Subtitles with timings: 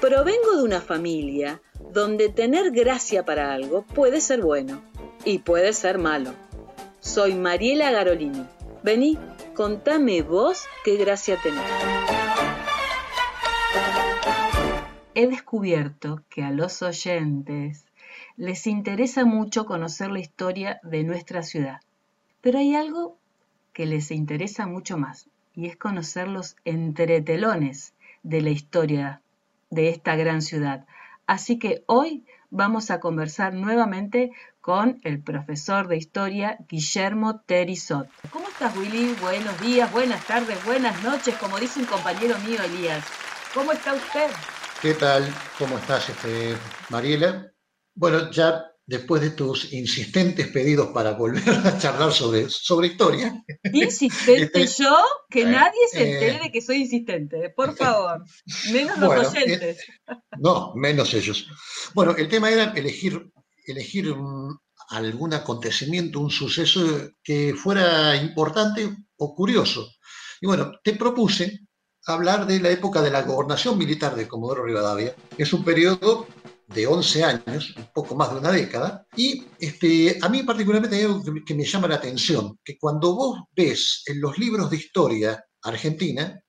[0.00, 1.60] Provengo de una familia
[1.92, 4.82] donde tener gracia para algo puede ser bueno
[5.24, 6.34] y puede ser malo.
[6.98, 8.44] Soy Mariela Garolini.
[8.82, 9.16] Vení,
[9.54, 11.62] contame vos qué gracia tenés.
[15.14, 17.86] He descubierto que a los oyentes
[18.36, 21.80] les interesa mucho conocer la historia de nuestra ciudad,
[22.40, 23.16] pero hay algo
[23.72, 29.22] que les interesa mucho más y es conocer los entretelones de la historia
[29.70, 30.86] de esta gran ciudad.
[31.26, 34.30] Así que hoy vamos a conversar nuevamente
[34.60, 38.08] con el profesor de historia Guillermo Terizot.
[38.30, 39.14] ¿Cómo estás, Willy?
[39.20, 43.04] Buenos días, buenas tardes, buenas noches, como dice un compañero mío, Elías.
[43.54, 44.30] ¿Cómo está usted?
[44.82, 45.26] ¿Qué tal?
[45.58, 46.54] ¿Cómo estás, este,
[46.90, 47.50] Mariela?
[47.94, 53.44] Bueno, ya después de tus insistentes pedidos para volver a charlar sobre, sobre historia.
[53.64, 54.96] ¿Insistente este, yo?
[55.28, 58.24] Que eh, nadie se eh, entere de que soy insistente, por favor.
[58.72, 59.78] Menos los eh, oyentes.
[60.38, 61.48] no, menos ellos.
[61.94, 63.30] Bueno, el tema era elegir,
[63.66, 64.14] elegir
[64.90, 69.90] algún acontecimiento, un suceso que fuera importante o curioso.
[70.40, 71.66] Y bueno, te propuse
[72.06, 75.14] hablar de la época de la gobernación militar de Comodoro Rivadavia.
[75.36, 76.28] Es un periodo
[76.66, 81.02] de 11 años, un poco más de una década, y este, a mí particularmente hay
[81.02, 85.44] algo que, me llama la atención, que cuando vos ves en los libros de historia
[85.62, 86.40] argentina,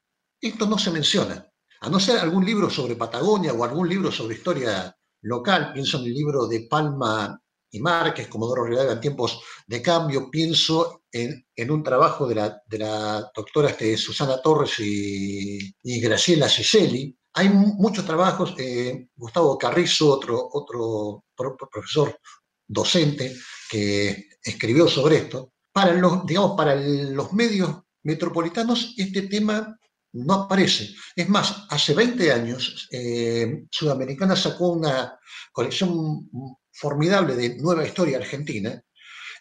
[0.41, 1.45] esto no se menciona.
[1.81, 6.05] A no ser algún libro sobre Patagonia o algún libro sobre historia local, pienso en
[6.05, 11.83] el libro de Palma y Márquez, Comodoro Rivadavia en tiempos de cambio, pienso en, un
[11.83, 18.03] trabajo de la, de la doctora este, Susana Torres y, y Graciela Cicelli, hay muchos
[18.03, 22.19] trabajos, eh, Gustavo Carrizo, otro, otro profesor
[22.67, 23.35] docente
[23.69, 25.53] que escribió sobre esto.
[25.71, 29.77] Para los, digamos, para los medios metropolitanos este tema
[30.13, 30.95] no aparece.
[31.15, 35.19] Es más, hace 20 años eh, Sudamericana sacó una
[35.51, 36.27] colección
[36.71, 38.81] formidable de nueva historia argentina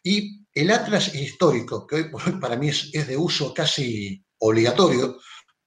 [0.05, 2.11] y el atlas histórico, que hoy
[2.43, 5.19] para mí es de uso casi obligatorio,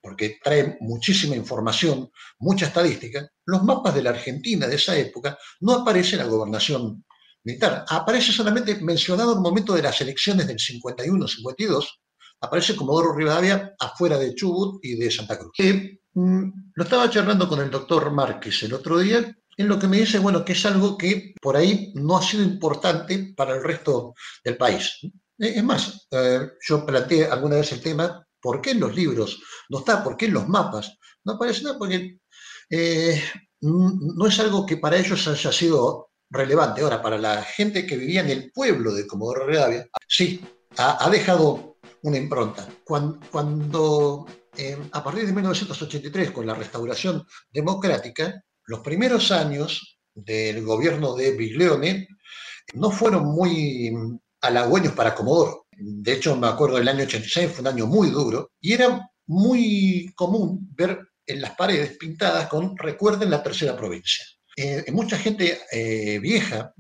[0.02, 5.74] porque trae muchísima información, mucha estadística, los mapas de la Argentina de esa época no
[5.74, 7.04] aparece la gobernación
[7.44, 7.86] militar.
[7.90, 11.86] Aparece solamente mencionado en el momento de las elecciones del 51-52,
[12.42, 15.52] aparece Comodoro Rivadavia afuera de Chubut y de Santa Cruz.
[15.60, 16.44] Eh, mm,
[16.74, 20.20] lo estaba charlando con el doctor Márquez el otro día, en lo que me dice,
[20.20, 24.56] bueno, que es algo que por ahí no ha sido importante para el resto del
[24.56, 25.00] país.
[25.04, 29.42] Eh, es más, eh, yo planteé alguna vez el tema ¿Por qué en los libros
[29.70, 30.04] no está?
[30.04, 30.98] ¿Por qué en los mapas?
[31.24, 32.20] No aparece nada porque
[32.70, 33.22] eh,
[33.62, 36.82] no es algo que para ellos haya sido relevante.
[36.82, 40.42] Ahora, para la gente que vivía en el pueblo de Comodoro Rivadavia, sí,
[40.78, 42.68] ha, dejado una impronta.
[42.84, 44.26] Cuando,
[44.56, 51.32] eh, a partir de 1983, con la restauración democrática, los primeros años del gobierno de
[51.32, 52.08] Biglione
[52.74, 53.92] no fueron muy
[54.42, 55.66] halagüeños para Comodoro.
[55.80, 60.12] De hecho, me acuerdo del año 86, fue un año muy duro, y era muy
[60.16, 64.26] común ver en las paredes pintadas con recuerden la tercera provincia.
[64.58, 66.74] Eh, en mucha gente eh, vieja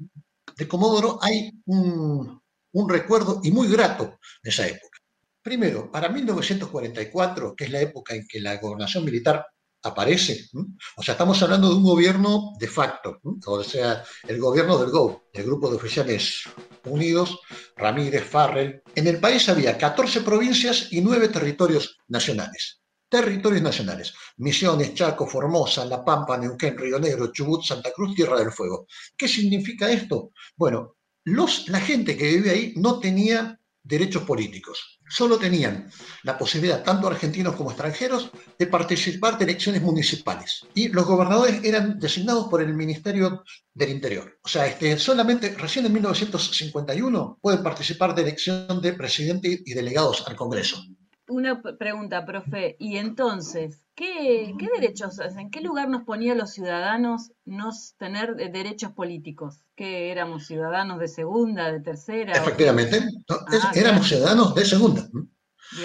[0.57, 2.41] de Comodoro hay un,
[2.73, 4.99] un recuerdo y muy grato de esa época.
[5.41, 9.45] Primero, para 1944, que es la época en que la gobernación militar
[9.83, 10.49] aparece.
[10.95, 15.29] O sea, estamos hablando de un gobierno de facto, o sea, el gobierno del GO,
[15.33, 16.43] el Grupo de Oficiales
[16.85, 17.39] Unidos,
[17.75, 18.81] Ramírez, Farrell.
[18.95, 22.81] En el país había 14 provincias y 9 territorios nacionales.
[23.09, 24.13] Territorios nacionales.
[24.37, 28.85] Misiones, Chaco, Formosa, La Pampa, Neuquén, Río Negro, Chubut, Santa Cruz, Tierra del Fuego.
[29.17, 30.31] ¿Qué significa esto?
[30.55, 34.99] Bueno, los, la gente que vive ahí no tenía derechos políticos.
[35.09, 35.89] Solo tenían
[36.23, 40.67] la posibilidad, tanto argentinos como extranjeros, de participar de elecciones municipales.
[40.75, 44.37] Y los gobernadores eran designados por el Ministerio del Interior.
[44.43, 50.27] O sea, este, solamente recién en 1951 pueden participar de elección de presidente y delegados
[50.27, 50.83] al Congreso.
[51.27, 52.75] Una pregunta, profe.
[52.79, 59.65] ¿Y entonces ¿Qué, derechos, en qué lugar nos ponía los ciudadanos no tener derechos políticos?
[59.75, 62.31] ¿Que éramos ciudadanos de segunda, de tercera?
[62.31, 65.05] Efectivamente, ah, éramos ciudadanos de segunda.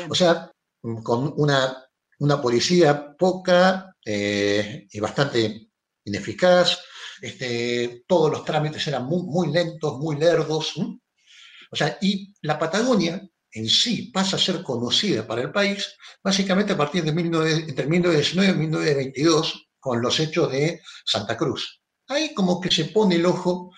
[0.09, 0.49] O sea,
[1.03, 1.77] con una,
[2.21, 5.71] una policía poca eh, y bastante
[6.05, 6.79] ineficaz,
[7.21, 10.77] este, todos los trámites eran muy, muy lentos, muy lerdos.
[10.77, 13.21] O sea, y la Patagonia
[13.55, 18.53] en sí pasa a ser conocida para el país, básicamente a partir de entre 1919
[18.53, 21.83] y 1922, con los hechos de Santa Cruz.
[22.09, 23.73] Ahí como que se pone el ojo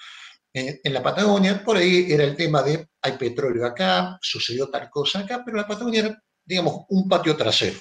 [0.52, 5.20] en, la Patagonia, por ahí era el tema de hay petróleo acá, sucedió tal cosa
[5.20, 7.78] acá, pero la Patagonia era digamos, un patio trasero.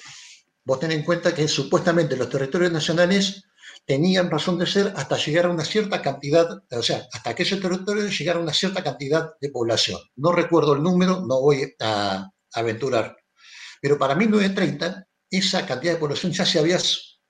[0.64, 3.44] Vos ten en cuenta que supuestamente los territorios nacionales
[3.86, 7.56] tenían razón de ser hasta llegar a una cierta cantidad, o sea, hasta que ese
[7.56, 10.00] territorio llegara a una cierta cantidad de población.
[10.16, 13.16] No recuerdo el número, no voy a aventurar.
[13.80, 16.78] Pero para 1930 esa cantidad de población ya se había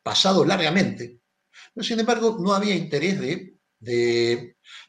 [0.03, 1.20] pasado largamente.
[1.81, 3.59] Sin embargo, no había interés de,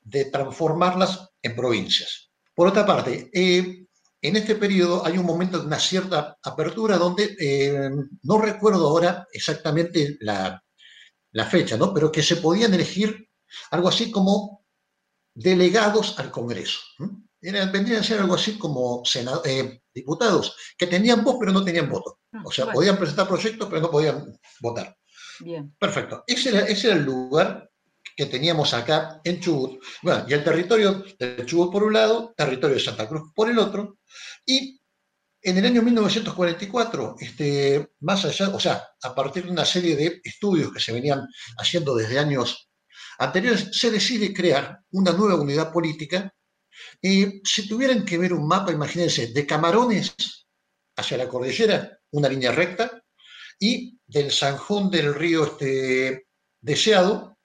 [0.03, 2.31] de, transformarlas en provincias.
[2.55, 3.87] Por otra parte, eh,
[4.21, 7.89] en este periodo hay un momento de una cierta apertura donde eh,
[8.23, 10.61] no recuerdo ahora exactamente la,
[11.37, 11.93] la fecha, ¿no?
[11.93, 13.29] pero que se podían elegir
[13.69, 14.65] algo así como
[15.35, 16.79] delegados al Congreso.
[17.39, 19.03] Era, vendrían a ser algo así como
[19.45, 22.21] eh, diputados que tenían voz pero no tenían voto.
[22.33, 24.97] Ah, o sea, podían presentar proyectos pero no podían votar.
[25.39, 25.75] Bien.
[25.77, 26.23] Perfecto.
[26.25, 27.69] Ese era, ese era el lugar
[28.15, 29.79] que teníamos acá en Chubut.
[30.01, 33.59] Bueno, y el territorio de Chubut por un lado, territorio de Santa Cruz por el
[33.59, 33.99] otro,
[34.43, 34.76] y
[35.47, 40.19] en el año 1944, este, más allá, o sea, a partir de una serie de
[40.21, 41.25] estudios que se venían
[41.57, 42.69] haciendo desde años
[43.17, 46.33] anteriores, se decide crear una nueva unidad política.
[47.01, 50.13] Y si tuvieran que ver un mapa, imagínense, de Camarones
[50.97, 53.01] hacia la cordillera, una línea recta,
[53.57, 56.27] y del Sanjón del río este,
[56.59, 57.37] Deseado,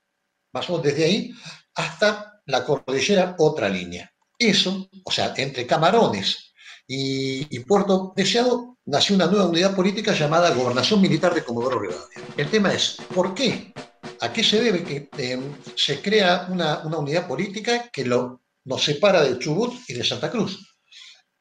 [0.52, 1.34] más o menos desde ahí,
[1.76, 4.12] hasta la cordillera, otra línea.
[4.36, 6.51] Eso, o sea, entre Camarones
[6.94, 12.20] y, Puerto Deseado nació una nueva unidad política llamada Gobernación Militar de Comodoro Rivadavia.
[12.36, 13.72] El tema es, ¿por qué?
[14.20, 15.40] ¿A qué se debe que eh,
[15.74, 20.76] se crea una, unidad política que nos separa de Chubut y de Santa Cruz?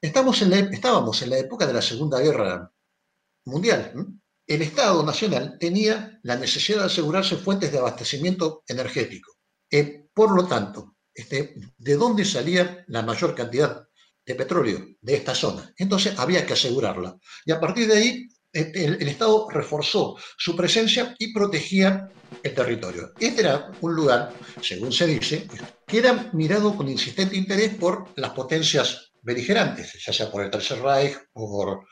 [0.00, 0.08] En
[0.72, 2.72] estábamos en la época de la Segunda Guerra
[3.44, 3.92] Mundial.
[4.46, 9.32] El Estado Nacional tenía la necesidad de asegurarse fuentes de abastecimiento energético.
[9.70, 13.86] Eh, por lo tanto, este, ¿de dónde salía la mayor cantidad
[14.24, 15.72] de petróleo de esta zona.
[15.76, 17.16] Entonces había que asegurarla.
[17.44, 22.08] Y a partir de ahí el, Estado reforzó su presencia y protegía
[22.42, 23.12] el territorio.
[23.18, 25.48] Este era un lugar, según se dice,
[25.86, 30.80] que era mirado con insistente interés por las potencias beligerantes, ya sea por el Tercer
[30.80, 31.84] Reich o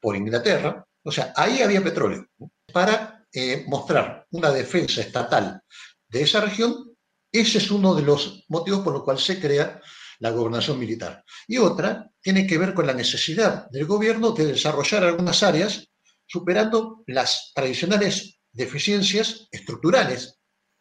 [0.00, 0.84] por, Inglaterra.
[1.02, 2.26] O sea, ahí había petróleo.
[2.72, 5.60] Para eh, mostrar una defensa estatal
[6.08, 6.96] de esa región,
[7.30, 9.80] ese es uno de los motivos por los cuales se crea
[10.18, 11.24] la gobernación militar.
[11.46, 15.88] Y otra tiene que ver con la necesidad del gobierno de desarrollar algunas áreas
[16.26, 20.38] superando las tradicionales deficiencias estructurales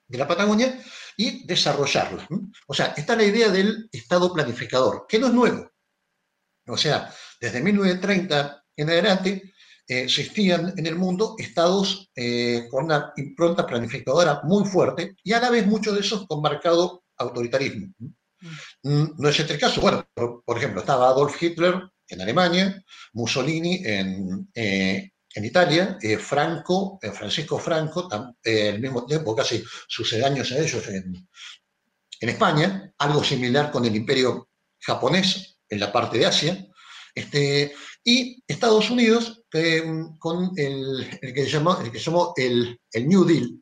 [0.08, 0.80] de la Patagonia
[1.16, 2.28] y desarrollarlas.
[2.68, 5.72] O sea, está la idea del Estado planificador, que no es nuevo.
[6.68, 9.54] O sea, desde 1930 en adelante
[9.88, 15.40] eh, existían en el mundo estados eh, con una impronta planificadora muy fuerte y a
[15.40, 17.94] la vez muchos de esos con marcado autoritarismo.
[18.84, 19.82] Mm, no es este el caso.
[19.82, 27.12] Bueno, por, ejemplo, estaba Adolf Hitler en Alemania, Mussolini en, eh, Italia, eh, Franco, eh,
[27.12, 31.28] Francisco Franco, al mismo tiempo casi sucedáneos a ellos en,
[32.20, 34.50] España, algo similar con el imperio
[34.80, 36.68] japonés en la parte de Asia,
[37.14, 39.44] este, y Estados Unidos
[40.18, 43.62] con el, que se llamó, el, que llamó el, el New Deal,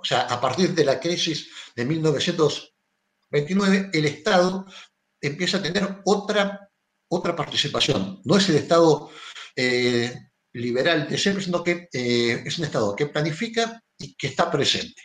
[0.00, 2.69] o sea, a partir de la crisis de 1900
[3.30, 4.66] 29, el Estado
[5.20, 6.70] empieza a tener otra,
[7.08, 8.20] otra participación.
[8.24, 9.10] No es el Estado
[9.56, 10.14] eh,
[10.52, 15.02] liberal de siempre, sino que eh, es un Estado que planifica y que está presente.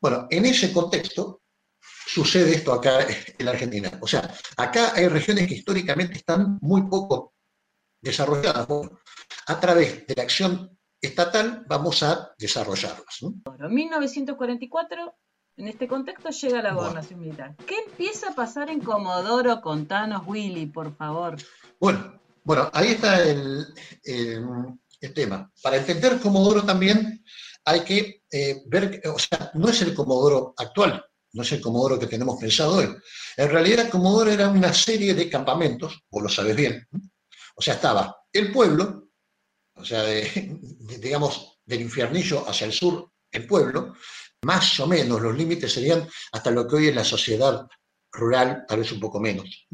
[0.00, 1.42] Bueno, en ese contexto
[2.06, 3.06] sucede esto acá
[3.38, 3.90] en la Argentina.
[4.00, 7.34] O sea, acá hay regiones que históricamente están muy poco
[8.00, 8.66] desarrolladas.
[9.46, 13.20] a través de la acción estatal vamos a desarrollarlas.
[13.22, 15.14] En 1944
[15.60, 17.54] en este contexto llega la gobernación militar.
[17.66, 19.60] ¿Qué empieza a pasar en Comodoro?
[19.60, 21.36] Contanos, Willy, por favor.
[21.78, 23.66] Bueno, bueno ahí está el,
[25.14, 25.50] tema.
[25.62, 27.22] Para entender Comodoro también
[27.66, 31.98] hay que eh, ver, o sea, no es el Comodoro actual, no es el Comodoro
[31.98, 32.88] que tenemos pensado hoy.
[33.36, 36.88] En realidad, Comodoro era una serie de campamentos, vos lo sabes bien.
[37.54, 39.10] O sea, estaba el pueblo,
[39.74, 40.04] o sea,
[41.00, 43.94] digamos, del infiernillo hacia el sur, el pueblo,
[44.42, 47.66] más o menos, los límites serían hasta lo que hoy es la sociedad
[48.12, 49.66] rural, tal vez un poco menos.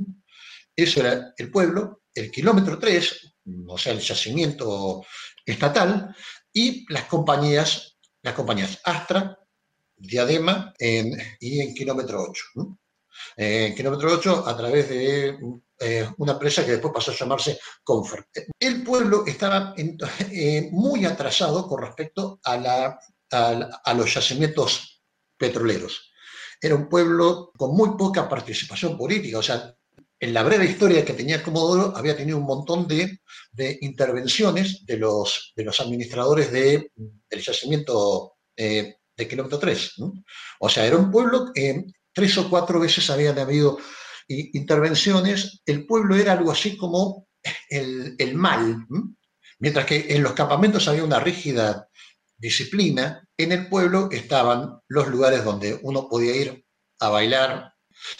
[0.74, 3.34] Eso era el pueblo, el kilómetro 3,
[3.68, 5.04] o sea, el yacimiento
[5.44, 6.14] estatal,
[6.52, 9.38] y las compañías, las compañías Astra,
[9.96, 12.78] Diadema y en kilómetro 8.
[13.36, 15.38] En kilómetro 8 a través de
[15.78, 18.26] eh, una empresa que después pasó a llamarse Comfort.
[18.58, 22.98] El pueblo estaba eh, muy atrasado con respecto a la
[23.32, 25.02] a, los yacimientos
[25.36, 26.12] petroleros.
[26.60, 29.74] Era un pueblo con muy poca participación política, o sea,
[30.18, 33.18] en la breve historia que tenía Comodoro, había tenido un montón de,
[33.82, 39.94] intervenciones de los, de los administradores de, del yacimiento eh, de kilómetro 3.
[40.60, 43.78] O sea, era un pueblo, que tres o cuatro veces habían habido
[44.28, 47.28] intervenciones, el pueblo era algo así como
[47.68, 48.86] el, mal,
[49.58, 51.88] mientras que en los campamentos había una rígida
[52.38, 56.64] disciplina, en el pueblo estaban los lugares donde uno podía ir
[57.00, 57.74] a bailar,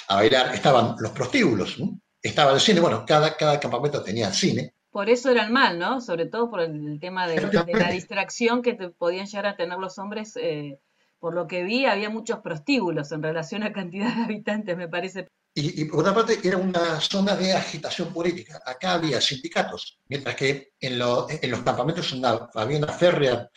[0.08, 1.76] a bailar, estaban los prostíbulos,
[2.22, 4.74] estaba el cine, bueno, cada, cada campamento tenía cine.
[4.90, 6.00] Por eso era el mal, ¿no?
[6.00, 7.40] Sobre todo por el, tema de,
[7.74, 10.36] la distracción que podían llegar a tener los hombres.
[10.36, 10.78] Eh,
[11.18, 15.28] por lo que vi, había muchos prostíbulos en relación a cantidad de habitantes, me parece.
[15.54, 18.60] Y, por otra parte, era una zona de agitación política.
[18.64, 22.14] Acá había sindicatos, mientras que en, en los campamentos
[22.54, 23.50] había una férrea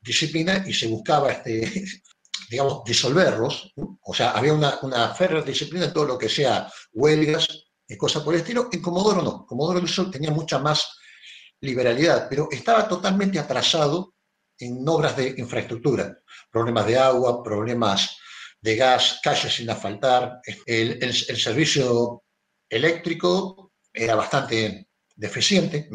[0.00, 1.84] disciplina y se buscaba, este,
[2.50, 3.72] digamos, disolverlos.
[4.02, 8.22] O sea, había una, una férrea disciplina en todo lo que sea huelgas y cosas
[8.22, 8.68] por el estilo.
[8.72, 9.46] En Comodoro no.
[9.46, 10.98] Comodoro del Sol tenía mucha más
[11.60, 14.14] liberalidad, pero estaba totalmente atrasado
[14.58, 16.18] en obras de infraestructura.
[16.50, 18.16] Problemas de agua, problemas
[18.60, 22.24] de gas, calles sin asfaltar, el, el, servicio
[22.68, 25.88] eléctrico era bastante deficiente.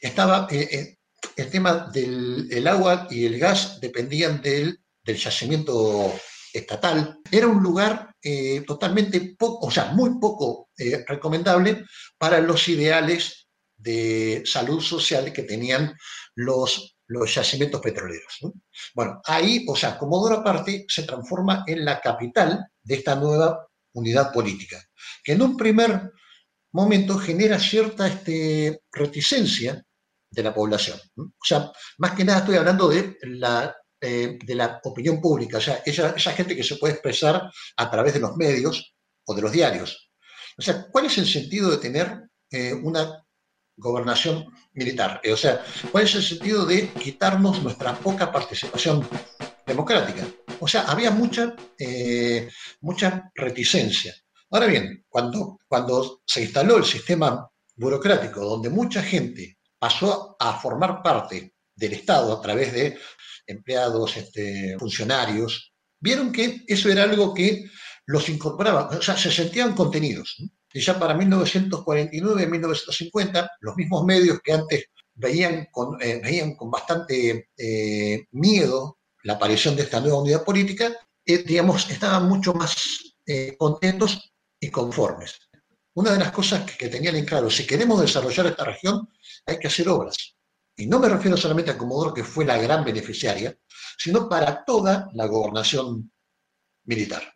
[0.00, 0.95] Estaba, eh, eh,
[1.36, 6.12] el tema del agua y el gas dependían del, yacimiento
[6.52, 7.20] estatal.
[7.30, 10.70] Era un lugar eh, totalmente poco, o sea, muy poco
[11.06, 11.84] recomendable
[12.18, 15.94] para los ideales de salud social que tenían
[16.34, 18.38] los los yacimientos petroleros.
[18.94, 24.32] Bueno, ahí, o sea, Comodoro aparte se transforma en la capital de esta nueva unidad
[24.32, 24.82] política,
[25.22, 26.12] que en un primer
[26.72, 29.82] momento genera cierta este, reticencia
[30.30, 30.98] de la población.
[31.16, 35.60] O sea, más que nada estoy hablando de la, eh, de la opinión pública, o
[35.60, 39.52] sea, esa, gente que se puede expresar a través de los medios o de los
[39.52, 40.10] diarios.
[40.58, 43.22] O sea, ¿cuál es el sentido de tener eh, una
[43.78, 45.20] gobernación militar.
[45.22, 49.06] Eh, o sea, ¿cuál es el sentido de quitarnos nuestra poca participación
[49.66, 50.26] democrática?
[50.60, 51.54] O sea, había mucha,
[52.80, 54.14] mucha reticencia.
[54.50, 61.02] Ahora bien, cuando, cuando se instaló el sistema burocrático, donde mucha gente pasó a formar
[61.02, 62.98] parte del Estado a través de
[63.46, 67.64] empleados, este, funcionarios, vieron que eso era algo que
[68.06, 70.36] los incorporaba, o sea, se sentían contenidos
[70.76, 76.70] y ya para 1949, 1950, los mismos medios que antes veían con, eh, veían con
[76.70, 82.76] bastante eh, miedo la aparición de esta nueva unidad política, eh, digamos, estaban mucho más
[83.58, 85.45] contentos y conformes.
[85.96, 89.08] Una de las cosas que, que tenían en claro, si queremos desarrollar esta región,
[89.46, 90.36] hay que hacer obras.
[90.76, 93.56] Y no me refiero solamente a Comodoro, que fue la gran beneficiaria,
[93.96, 96.12] sino para toda la gobernación
[96.84, 97.32] militar.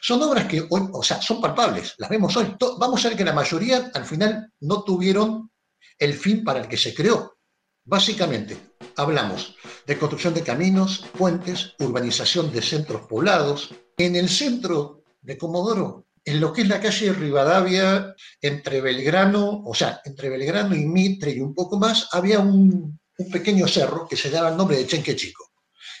[0.00, 2.56] Son obras que hoy, o sea, son palpables, las vemos hoy.
[2.78, 5.50] Vamos a ver que la mayoría al final no tuvieron
[5.98, 7.36] el fin para el que se creó.
[7.84, 13.74] Básicamente, hablamos de construcción de caminos, puentes, urbanización de centros poblados.
[13.98, 19.74] En el centro de Comodoro, en lo que es la calle Rivadavia, entre Belgrano, o
[19.74, 22.98] sea, entre Belgrano y Mitre y un poco más, había un,
[23.30, 25.52] pequeño cerro que se daba el nombre de Chenque Chico.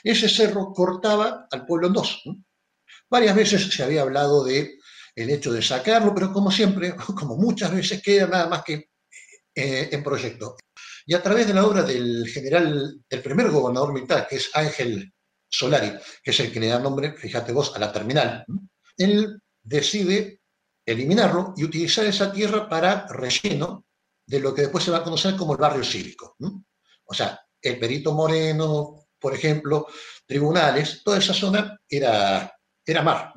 [0.02, 2.22] Ese cerro cortaba al pueblo en dos.
[3.08, 4.78] Varias veces se había hablado de
[5.14, 8.90] hecho de sacarlo, pero como siempre, como muchas veces, queda nada más que
[9.54, 10.56] eh, en proyecto.
[11.06, 15.12] Y a través de la obra del general, del primer gobernador militar, que es Ángel
[15.48, 18.44] Solari, que es el que le da nombre, fíjate vos, a la terminal,
[18.96, 20.42] él decide
[20.86, 23.86] eliminarlo y utilizar esa tierra para relleno
[24.26, 26.36] de lo que después se va a conocer como el barrio cívico.
[27.06, 29.86] O sea, el Perito Moreno, por ejemplo,
[30.26, 32.54] tribunales, toda esa zona era
[32.86, 33.32] era mar.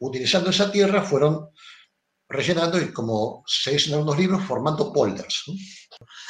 [0.00, 1.50] Utilizando esa tierra fueron
[2.28, 5.44] rellenando y, como se dice en algunos libros, formando polders.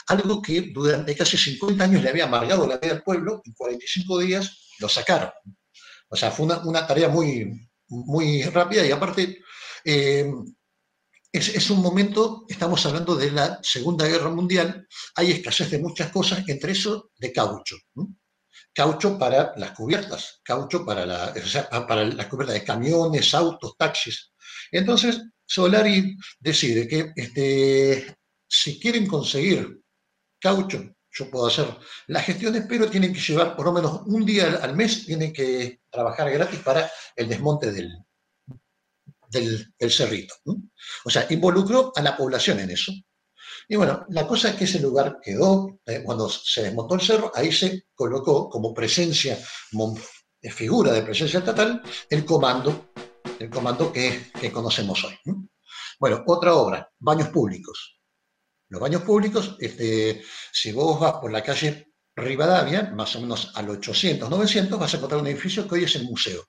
[0.09, 4.19] Algo que durante casi 50 años le había amargado la vida al pueblo, en 45
[4.19, 5.31] días lo sacaron.
[6.09, 9.39] O sea, fue una, tarea muy, muy rápida y aparte
[9.85, 10.31] eh,
[11.33, 16.11] es, es, un momento, estamos hablando de la Segunda Guerra Mundial, hay escasez de muchas
[16.11, 17.77] cosas, entre eso de caucho
[18.77, 21.35] caucho para las cubiertas, caucho para, la,
[21.89, 24.33] para las cubiertas de camiones, autos, taxis.
[24.71, 28.17] Entonces, Solari decide que este,
[28.47, 29.81] si quieren conseguir
[30.39, 31.67] caucho, yo puedo hacer
[32.09, 35.81] las gestiones, pero tienen que llevar por lo menos un día al mes, tienen que
[35.91, 37.93] trabajar gratis para el desmonte del,
[39.31, 40.35] del, cerrito.
[41.05, 42.93] O sea, involucró a la población en eso.
[43.69, 47.33] Y bueno, la cosa es que ese lugar quedó, eh, cuando se desmontó el cerro,
[47.35, 49.39] ahí se colocó como presencia,
[49.71, 49.97] como
[50.51, 52.93] figura de presencia estatal, el comando,
[53.39, 55.19] el comando que, conocemos hoy.
[55.99, 57.96] Bueno, otra obra, baños públicos.
[58.69, 63.69] Los baños públicos, este, si vos vas por la calle Rivadavia, más o menos al
[63.69, 66.45] 800, 900, vas a encontrar un edificio que hoy es el museo.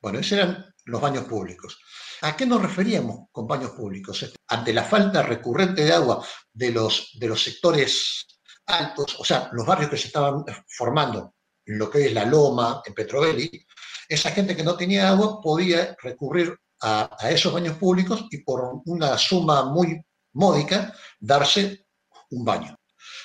[0.00, 1.78] Bueno, esos eran los baños públicos.
[2.22, 4.32] ¿A qué nos referíamos con baños públicos?
[4.48, 8.26] Ante la falta recurrente de agua de los, de los sectores
[8.66, 11.34] altos, o sea, los barrios que se estaban formando
[11.66, 13.66] lo que es la Loma, en Petrovelli,
[14.08, 19.16] esa gente que no tenía agua podía recurrir a, esos baños públicos y por una
[19.16, 20.00] suma muy
[20.34, 21.86] módica darse
[22.30, 22.76] un baño.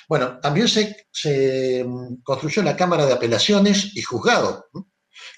[0.08, 1.84] Bueno, también se, se
[2.22, 4.66] construyó la Cámara de Apelaciones y Juzgado,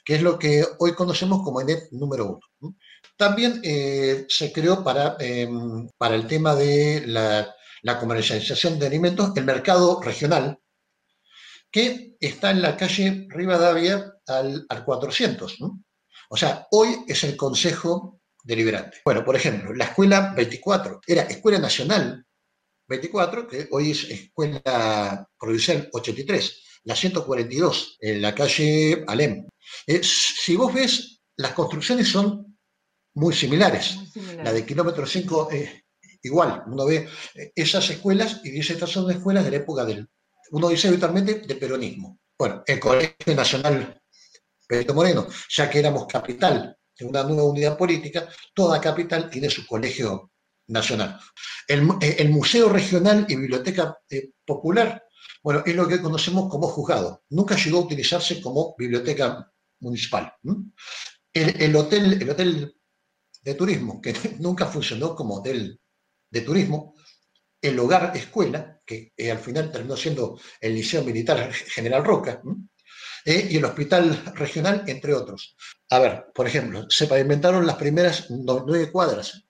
[0.05, 2.77] que es lo que hoy conocemos como ENET número uno.
[3.17, 7.55] También eh, se creó para, em, para el tema de la,
[7.99, 10.59] comercialización de alimentos el mercado regional,
[11.71, 15.59] que está en la calle Rivadavia al, al 400.
[16.31, 18.99] O sea, hoy es el Consejo Deliberante.
[19.05, 22.25] Bueno, por ejemplo, la Escuela 24 era Escuela Nacional
[22.89, 29.47] 24, que hoy es Escuela Provincial 83, la 142, en la calle Alem.
[29.87, 32.59] Eh, si vos ves, las construcciones son
[33.15, 33.97] muy similares.
[34.43, 35.71] La de kilómetro 5 es
[36.23, 36.65] igual.
[36.67, 40.09] Uno ve eh, esas escuelas y dice, estas son escuelas de la época del,
[40.51, 42.19] uno dice habitualmente, del peronismo.
[42.39, 44.01] Bueno, el Colegio Nacional
[44.67, 50.31] Pedro Moreno, ya que éramos capital una nueva unidad política, toda capital tiene su colegio
[50.69, 51.19] nacional.
[51.67, 55.03] El, eh, Museo Regional y Biblioteca eh, Popular,
[55.43, 57.25] bueno, es lo que conocemos como juzgado.
[57.31, 60.33] Nunca llegó a utilizarse como biblioteca municipal.
[61.33, 62.75] El, hotel, el hotel
[63.43, 65.81] de turismo, que nunca funcionó como hotel
[66.31, 66.95] de turismo,
[67.63, 72.43] el hogar escuela, que eh, al final terminó siendo el Liceo Militar General Roca,
[73.25, 75.57] eh, y el Hospital Regional, entre otros.
[75.91, 79.45] A ver, por ejemplo, se pavimentaron las primeras nueve cuadras,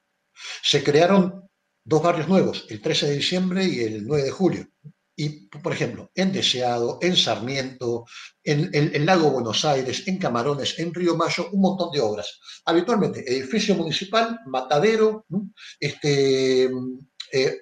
[0.63, 1.49] se crearon
[1.85, 4.69] dos barrios nuevos, el 13 de diciembre y el 9 de julio.
[5.17, 8.07] Y, por ejemplo, en Deseado, en Sarmiento,
[8.43, 12.41] en el Lago Buenos Aires, en Camarones, en Río Mayo, un montón de obras.
[12.65, 15.27] Habitualmente, edificio municipal, matadero,
[15.79, 16.71] este,
[17.33, 17.59] eh,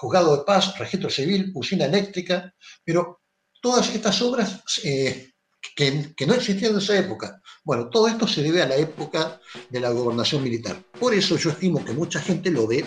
[0.00, 3.20] juzgado de paz, registro civil, usina eléctrica, pero
[3.60, 5.31] todas estas obras eh,
[5.76, 7.40] que, no existían en esa época.
[7.64, 10.82] Bueno, todo esto se debe a la época de la gobernación militar.
[10.98, 12.84] Por eso yo estimo que mucha gente lo ve,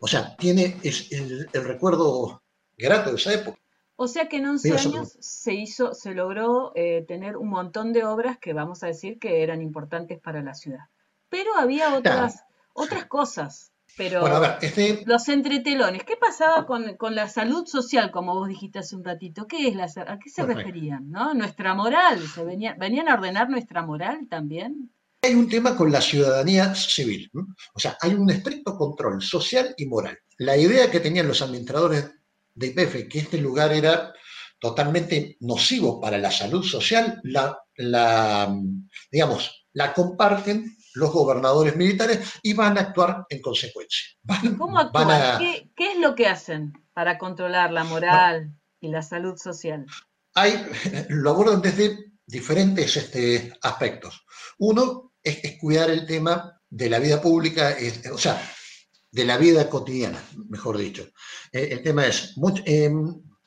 [0.00, 2.42] o sea, tiene el recuerdo
[2.76, 3.58] grato de esa época.
[4.02, 8.02] O sea que en 11 años se hizo, se logró eh, tener un montón de
[8.02, 10.86] obras que vamos a decir que eran importantes para la ciudad.
[11.28, 12.42] Pero había otras,
[12.72, 13.72] otras cosas.
[14.00, 19.04] Pero este los entretelones, ¿qué pasaba con, la salud social, como vos dijiste hace un
[19.04, 19.46] ratito?
[19.46, 21.10] ¿Qué es la, ¿A qué se referían?
[21.10, 21.34] ¿no?
[21.34, 24.90] Nuestra moral, ¿se ¿venían a ordenar nuestra moral también?
[25.20, 27.30] Hay un tema con la ciudadanía civil,
[27.74, 30.18] o sea, hay un estricto control social y moral.
[30.38, 32.10] La idea que tenían los administradores
[32.54, 34.14] de IPF, que este lugar era
[34.58, 38.58] totalmente nocivo para la salud social, la, la,
[39.12, 44.06] digamos, la comparten los gobernadores militares y van a actuar en consecuencia.
[44.58, 45.38] ¿Cómo actúan?
[45.76, 49.86] ¿Qué, es lo que hacen para controlar la moral y la salud social?
[50.34, 50.66] Hay,
[51.08, 54.24] lo abordan desde diferentes este, aspectos.
[54.58, 57.76] Uno es, cuidar el tema de la vida pública,
[58.12, 58.40] o sea,
[59.10, 61.08] de la vida cotidiana, mejor dicho.
[61.52, 62.90] Eh, el tema es, eh,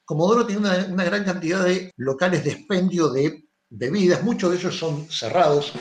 [0.05, 3.42] Comodoro tiene una, gran cantidad de locales de expendio de
[3.75, 5.73] bebidas, muchos de ellos son cerrados,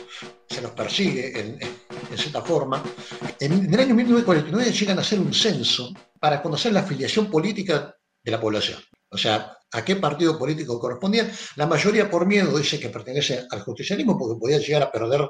[0.48, 1.59] se los persigue en,
[2.16, 2.83] cierta forma.
[3.38, 8.31] En, el año 1949 llegan a hacer un censo para conocer la afiliación política de
[8.31, 8.81] la población.
[9.11, 11.31] O sea, a qué partido político correspondían.
[11.57, 15.28] La mayoría por miedo dice que pertenece al justicialismo porque podía llegar a perder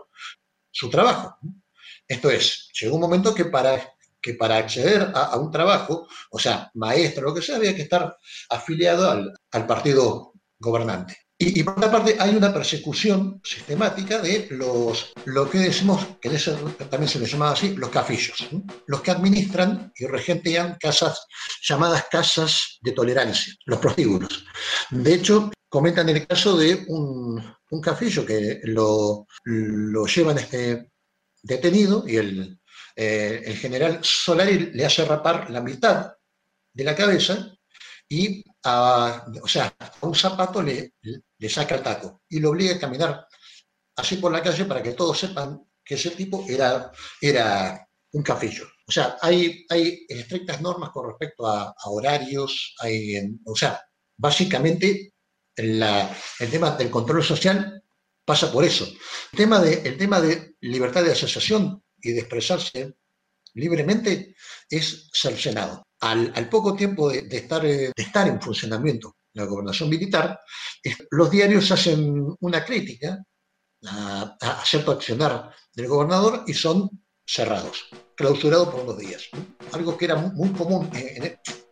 [0.71, 1.37] su trabajo.
[2.07, 6.71] Esto es, llegó un momento que para que para acceder a, un trabajo, o sea,
[6.75, 8.17] maestro, lo que sea, había que estar
[8.51, 11.22] afiliado al, partido gobernante.
[11.45, 16.31] Y, por otra parte, hay una persecución sistemática de los, lo que decimos, que
[16.89, 18.49] también se les llamaba así, los cafillos,
[18.87, 21.27] los que administran y regentean casas
[21.69, 24.45] llamadas casas de tolerancia, los prostíbulos.
[24.91, 30.93] De hecho, comentan el caso de un, un cafillo que lo, lo llevan este
[31.43, 32.61] detenido y el,
[32.95, 36.13] eh, el general Solari le hace rapar la mitad
[36.73, 37.53] de la cabeza
[38.13, 42.75] y, a, o sea, a un zapato le, le saca el taco y lo obliga
[42.75, 43.27] a caminar
[43.97, 48.67] así por la calle para que todos sepan que ese tipo era, era un cafillo.
[48.87, 53.81] O sea, hay, hay estrictas normas con respecto a, horarios, hay, o sea,
[54.19, 55.15] básicamente
[55.57, 55.83] el
[56.51, 57.83] tema del control social
[58.27, 58.85] pasa por eso.
[59.33, 62.95] El tema, de, el tema de libertad de asociación y de expresarse
[63.55, 64.35] libremente
[64.69, 65.87] es cercenado.
[66.01, 70.41] Al, poco tiempo de, estar, de estar en funcionamiento la gobernación militar,
[71.11, 73.23] los diarios hacen una crítica
[73.87, 76.91] a, cierto accionar del gobernador y son
[77.25, 79.29] cerrados, clausurados por unos días.
[79.73, 80.91] Algo que era muy, común,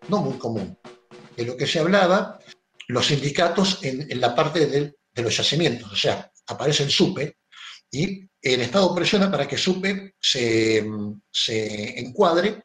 [0.08, 0.78] no muy común,
[1.36, 2.38] de lo que se hablaba
[2.88, 7.36] los sindicatos en, la parte de los yacimientos, o sea, aparece el SUPE
[7.90, 10.86] y el Estado presiona para que SUPE se,
[11.30, 12.64] se encuadre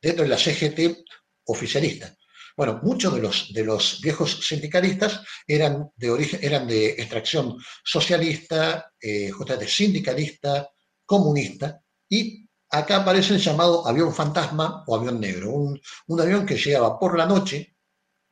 [0.00, 1.04] dentro de la CGT
[1.46, 2.14] oficialista.
[2.56, 8.92] Bueno, muchos de los, de los viejos sindicalistas eran de, origen, eran de extracción socialista,
[8.98, 9.30] eh,
[9.66, 10.70] sindicalista,
[11.04, 16.98] comunista, y acá aparece el llamado avión fantasma o avión negro, un, avión que llegaba
[16.98, 17.76] por la noche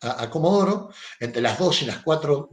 [0.01, 2.51] a, Comodoro, entre las 2 y las 4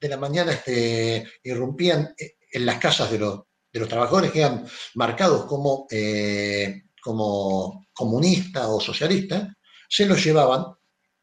[0.00, 3.40] de la mañana este, irrumpían en las casas de los,
[3.72, 9.48] de los trabajadores que eran marcados como, eh, como comunistas o socialistas,
[9.88, 10.66] se los llevaban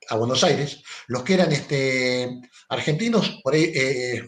[0.09, 0.81] a Buenos Aires.
[1.07, 4.21] Los que eran este, argentinos, eh,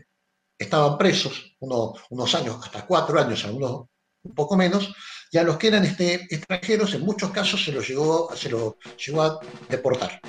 [0.57, 3.87] estaban presos unos años, hasta cuatro años, algunos
[4.23, 4.93] un poco menos,
[5.31, 8.75] y a los que eran este, extranjeros, en muchos casos se los llegó, se los
[9.03, 10.21] llegó a deportar.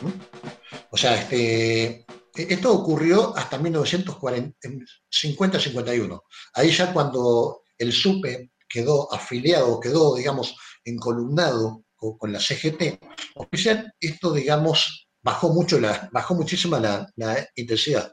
[0.91, 6.23] O sea, este, esto ocurrió hasta 1950-51.
[6.55, 12.99] Ahí ya cuando el SUPE quedó afiliado, quedó, digamos, encolumnado con, con la CGT
[13.35, 17.07] oficial, esto, digamos, bajó, mucho la, bajó muchísimo la,
[17.55, 18.13] intensidad.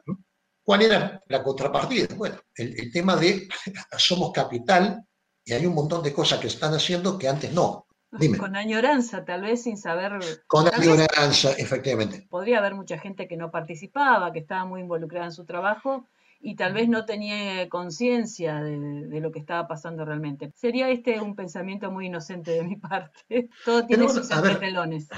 [0.63, 2.07] ¿Cuál era la contrapartida?
[2.15, 3.47] Bueno, el, tema de
[3.97, 5.03] somos capital
[5.43, 7.87] y hay un montón de cosas que están haciendo que antes no.
[8.11, 8.39] Dime.
[8.39, 10.19] Con añoranza, tal vez sin saber.
[10.47, 12.25] Con añoranza, efectivamente.
[12.27, 16.07] Podría haber mucha gente que no participaba, que estaba muy involucrada en su trabajo
[16.39, 20.51] y tal vez no tenía conciencia de, lo que estaba pasando realmente.
[20.55, 23.49] Sería este un pensamiento muy inocente de mi parte.
[23.65, 25.09] Todo tiene sus entretelones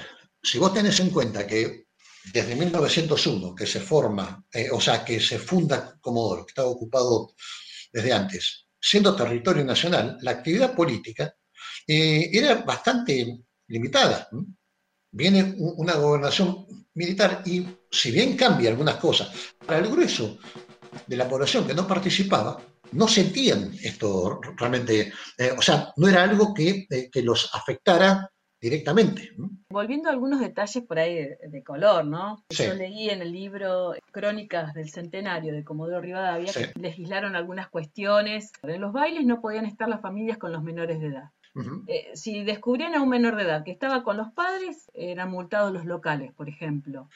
[0.44, 1.88] si vos tenés en cuenta que
[2.34, 7.34] desde 1901 que se forma, eh, o sea, que se funda Comodoro, que estaba ocupado
[7.92, 11.36] desde antes, siendo territorio nacional, la actividad política
[11.88, 14.30] eh, era bastante limitada.
[15.12, 19.30] Viene una gobernación militar y si bien cambia algunas cosas,
[19.66, 20.40] para el grueso
[21.08, 22.60] de la población que no participaba,
[22.92, 28.30] no sentían esto realmente, eh, o sea, no era algo que, que los afectara
[28.62, 29.32] directamente.
[29.70, 32.46] Volviendo a algunos detalles por ahí de, color, ¿no?
[32.50, 38.52] Yo leí en el libro Crónicas del Centenario de Comodoro Rivadavia que legislaron algunas cuestiones.
[38.62, 41.32] En los bailes no podían estar las familias con los menores de edad.
[41.88, 45.74] Eh, si descubrían a un menor de edad que estaba con los padres, eran multados
[45.74, 47.10] los locales, por ejemplo.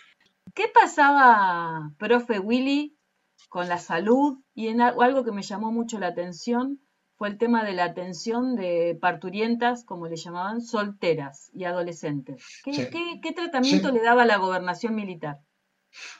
[0.53, 2.97] ¿Qué pasaba, profe Willy,
[3.49, 4.39] con la salud?
[4.53, 6.79] Y en algo que me llamó mucho la atención
[7.17, 12.43] fue el tema de la atención de parturientas, como le llamaban, solteras y adolescentes.
[12.63, 15.39] ¿Qué, tratamiento le daba la gobernación militar?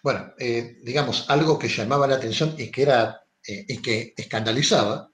[0.02, 5.12] Bueno, eh, digamos, algo que llamaba la atención y que, era, eh, y que escandalizaba,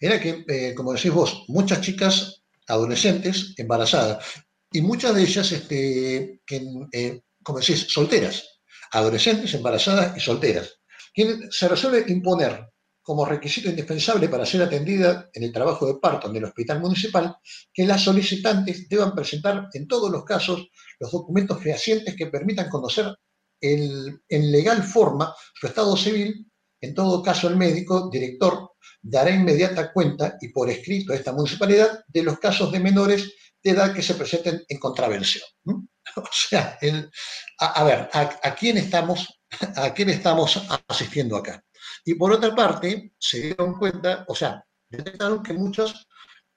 [0.00, 4.24] era que, eh, como decís vos, muchas chicas adolescentes embarazadas,
[4.72, 8.60] y muchas de ellas, este, que, como decís, solteras,
[8.92, 10.79] adolescentes embarazadas y solteras.
[11.50, 12.66] Se resuelve imponer
[13.02, 17.36] como requisito indispensable para ser atendida en el trabajo de parto en el hospital municipal,
[17.72, 20.68] que las solicitantes deban presentar en todos los casos
[20.98, 23.14] los documentos fehacientes que permitan conocer
[23.60, 26.46] en legal forma su estado civil.
[26.80, 28.70] En todo caso, el médico director
[29.02, 33.70] dará inmediata cuenta y por escrito a esta municipalidad de los casos de menores de
[33.70, 35.44] edad que se presenten en contravención.
[36.16, 36.76] O sea,
[37.60, 39.39] a, ver, a, quién estamos,
[39.76, 41.62] ¿a quién estamos asistiendo acá?
[42.04, 46.06] Y por otra parte, se dieron cuenta, o sea, detectaron que muchos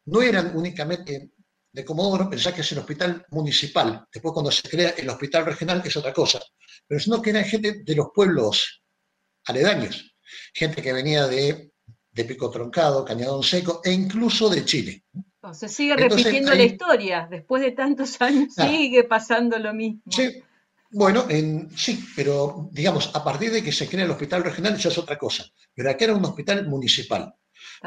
[0.06, 1.32] no eran únicamente
[1.71, 5.82] de Comodoro, pensar que es el hospital municipal, después cuando se crea el hospital regional
[5.84, 6.39] es otra cosa,
[6.88, 8.84] pero sino que eran gente de los pueblos
[9.45, 10.15] aledaños,
[10.53, 11.71] gente que venía de,
[12.12, 15.03] de Pico Troncado, Cañadón Seco e incluso de Chile.
[15.51, 20.01] Se sigue repitiendo la historia, después de tantos años sigue pasando lo mismo.
[20.10, 20.43] Sí,
[20.93, 21.25] bueno,
[21.75, 25.17] sí, pero digamos, a partir de que se crea el hospital regional ya es otra
[25.17, 25.45] cosa.
[25.73, 27.34] Pero aquí era un hospital municipal.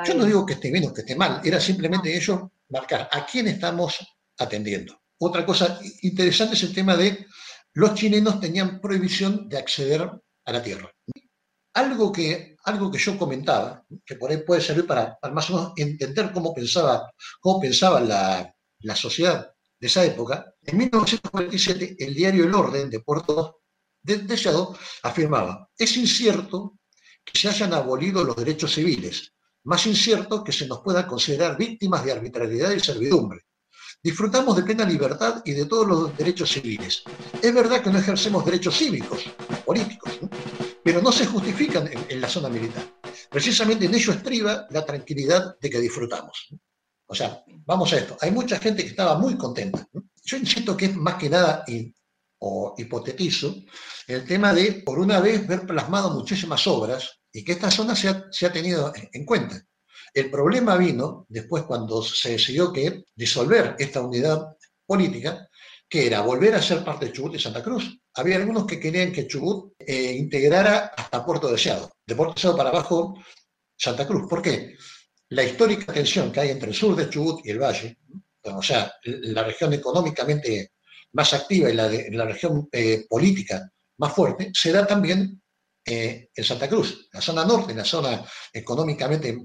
[0.05, 3.25] Yo no digo que esté bien o que esté mal, era simplemente ello marcar a
[3.25, 3.99] quién estamos
[4.39, 5.01] atendiendo.
[5.19, 7.27] Otra cosa interesante es el tema de
[7.75, 10.11] los chilenos tenían prohibición de acceder
[10.45, 10.91] a la tierra.
[11.75, 15.73] Algo que, algo que yo comentaba, que por ahí puede servir para, más o menos
[15.77, 22.45] entender cómo pensaba, cómo pensaba la, la sociedad de esa época, en 1947 el diario
[22.45, 23.61] El Orden de Puerto
[24.03, 26.79] Deseado afirmaba, es incierto
[27.25, 29.33] que se hayan abolido los derechos civiles,
[29.65, 33.41] más incierto que se nos pueda considerar víctimas de arbitrariedad y servidumbre.
[34.01, 37.03] disfrutamos de plena libertad y de todos los derechos civiles.
[37.43, 39.25] Es verdad que no ejercemos derechos cívicos,
[39.65, 40.21] políticos,
[40.85, 42.85] pero no se justifican en, la zona militar.
[43.29, 46.55] Precisamente en ello estriba la tranquilidad de que disfrutamos.
[47.07, 48.17] O sea, vamos a esto.
[48.21, 49.87] Hay mucha gente que estaba muy contenta.
[50.25, 51.65] Yo insisto que es más que nada,
[52.39, 53.55] o hipotetizo,
[54.07, 58.09] el tema de, por una vez, ver plasmado muchísimas obras y que esta zona se
[58.09, 59.61] ha, tenido en cuenta.
[60.13, 65.49] El problema vino después cuando se decidió que disolver esta unidad política,
[65.89, 67.99] que era volver a ser parte de Chubut y Santa Cruz.
[68.15, 72.71] Había algunos que querían que Chubut eh, integrara hasta Puerto Deseado, de Puerto Deseado para
[72.71, 73.15] abajo
[73.77, 74.29] Santa Cruz.
[74.29, 74.77] ¿Por qué?
[75.31, 77.99] La histórica tensión que hay entre el sur de Chubut y el valle,
[78.43, 80.73] o sea, la región económicamente
[81.13, 85.41] más activa y la, región eh, política más fuerte, se da también
[85.85, 89.39] eh, en Santa Cruz, la zona norte, la zona económicamente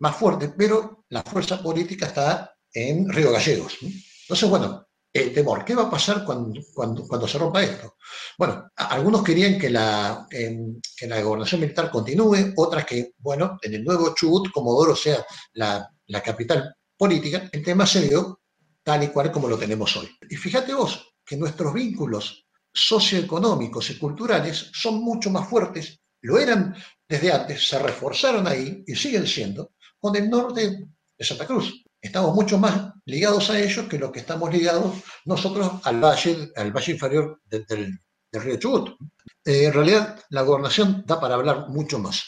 [0.00, 3.78] más fuerte, pero la fuerza política está en Río Gallegos.
[3.82, 7.96] Entonces, bueno, el temor, ¿qué va a pasar cuando, se rompa esto?
[8.38, 13.84] Bueno, algunos querían que la, que la gobernación militar continúe, otras que, bueno, en el
[13.84, 18.40] nuevo Chubut, Comodoro sea la, la capital política, el tema se dio
[18.82, 20.08] tal y cual como lo tenemos hoy.
[20.28, 26.74] Y fíjate vos que nuestros vínculos socioeconómicos y culturales son mucho más fuertes, lo eran
[27.08, 30.86] desde antes, se reforzaron ahí y siguen siendo con el norte
[31.18, 31.84] de Santa Cruz.
[32.02, 36.72] Estamos mucho más ligados a ellos que lo que estamos ligados nosotros al valle, al
[36.72, 38.00] valle inferior del,
[38.32, 38.96] río Chubut.
[39.44, 42.24] Eh, en realidad, la gobernación da para hablar mucho más.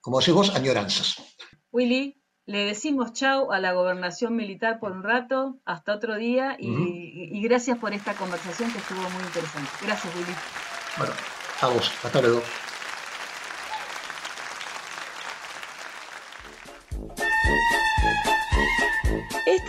[0.00, 1.16] Como decís vos, añoranzas.
[1.72, 7.42] Willy, le decimos chau a la gobernación militar por un rato, hasta otro día, y,
[7.42, 9.70] gracias por esta conversación que estuvo muy interesante.
[9.82, 10.34] Gracias, Willy.
[10.98, 11.12] Bueno,
[11.62, 12.42] a vos, hasta luego.